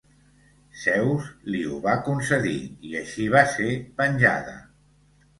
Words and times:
Zeus 0.83 1.25
li 1.55 1.59
ho 1.71 1.75
va 1.83 1.93
concedir, 2.07 2.55
i 2.91 2.93
així 3.01 3.27
va 3.35 3.43
ser 3.57 3.67
venjada. 4.01 4.57